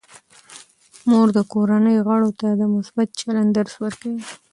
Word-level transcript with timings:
مور 1.09 1.27
د 1.37 1.39
کورنۍ 1.53 1.97
غړو 2.07 2.31
ته 2.39 2.47
د 2.61 2.63
مثبت 2.75 3.07
چلند 3.19 3.49
درس 3.57 3.73
ورکوي. 3.83 4.23